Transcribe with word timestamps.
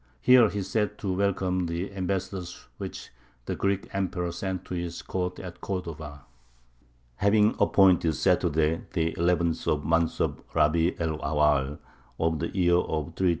Here 0.19 0.49
he 0.49 0.63
sat 0.63 0.97
to 0.97 1.13
welcome 1.13 1.67
the 1.67 1.93
ambassadors 1.93 2.65
which 2.79 3.11
the 3.45 3.55
Greek 3.55 3.87
Emperor 3.93 4.31
sent 4.31 4.65
to 4.65 4.73
his 4.73 5.03
court 5.03 5.37
at 5.39 5.61
Cordova: 5.61 6.25
"Having 7.17 7.53
appointed 7.59 8.15
Saturday 8.15 8.81
the 8.93 9.13
eleventh 9.15 9.67
of 9.67 9.81
the 9.83 9.87
month 9.87 10.19
of 10.19 10.41
Rabi' 10.55 10.99
el 10.99 11.19
Awwal, 11.19 11.77
of 12.19 12.39
the 12.39 12.47
year 12.47 12.81
338 12.81 13.19
[A. 13.19 13.29